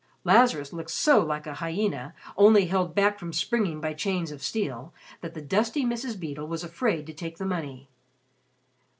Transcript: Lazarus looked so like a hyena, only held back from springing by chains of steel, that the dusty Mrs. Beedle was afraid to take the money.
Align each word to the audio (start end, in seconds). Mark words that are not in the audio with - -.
Lazarus 0.23 0.73
looked 0.73 0.89
so 0.89 1.19
like 1.23 1.45
a 1.45 1.53
hyena, 1.53 2.15
only 2.35 2.65
held 2.65 2.95
back 2.95 3.19
from 3.19 3.31
springing 3.31 3.79
by 3.79 3.93
chains 3.93 4.31
of 4.31 4.41
steel, 4.41 4.91
that 5.21 5.35
the 5.35 5.43
dusty 5.43 5.85
Mrs. 5.85 6.19
Beedle 6.19 6.47
was 6.47 6.63
afraid 6.63 7.05
to 7.05 7.13
take 7.13 7.37
the 7.37 7.45
money. 7.45 7.87